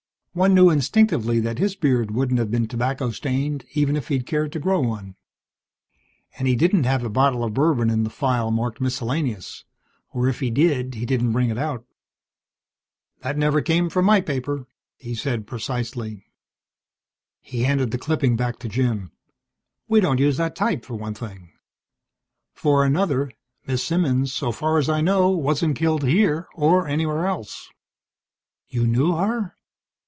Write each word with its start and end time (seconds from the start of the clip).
One 0.33 0.53
knew 0.53 0.69
instinctively 0.69 1.41
that 1.41 1.59
his 1.59 1.75
beard 1.75 2.11
wouldn't 2.11 2.39
have 2.39 2.49
been 2.49 2.65
tobacco 2.65 3.11
stained 3.11 3.65
even 3.73 3.97
if 3.97 4.07
he'd 4.07 4.25
cared 4.25 4.53
to 4.53 4.59
grow 4.61 4.79
one. 4.79 5.15
And 6.39 6.47
he 6.47 6.55
didn't 6.55 6.85
have 6.85 7.03
a 7.03 7.09
bottle 7.09 7.43
of 7.43 7.53
bourbon 7.53 7.89
in 7.89 8.05
the 8.05 8.09
file 8.09 8.49
marked 8.49 8.79
Miscellaneous, 8.79 9.65
or 10.13 10.29
if 10.29 10.39
he 10.39 10.49
did 10.49 10.95
he 10.95 11.05
didn't 11.05 11.33
bring 11.33 11.49
it 11.49 11.57
out. 11.57 11.85
"That 13.23 13.37
never 13.37 13.61
came 13.61 13.89
from 13.89 14.05
my 14.05 14.21
paper," 14.21 14.67
he 14.95 15.15
said 15.15 15.47
precisely. 15.47 16.27
He 17.41 17.63
handed 17.63 17.91
the 17.91 17.97
clipping 17.97 18.37
back 18.37 18.57
to 18.59 18.69
Jim. 18.69 19.11
"We 19.89 19.99
don't 19.99 20.21
use 20.21 20.37
that 20.37 20.55
type, 20.55 20.85
for 20.85 20.95
one 20.95 21.13
thing. 21.13 21.51
For 22.53 22.85
another, 22.85 23.33
Miss 23.67 23.83
Simmons, 23.83 24.31
so 24.31 24.53
far 24.53 24.77
as 24.77 24.87
I 24.87 25.01
know, 25.01 25.27
wasn't 25.31 25.75
killed 25.75 26.03
here 26.05 26.47
or 26.55 26.87
anywhere 26.87 27.25
else." 27.27 27.67
"You 28.69 28.87
knew 28.87 29.13
her?" 29.17 29.55